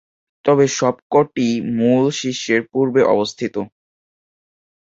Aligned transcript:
তবে 0.45 0.65
সবক’টিই 0.77 1.55
মূল 1.77 2.03
শীর্ষের 2.19 2.61
পূর্বে 2.71 3.01
অবস্থিত। 3.13 3.55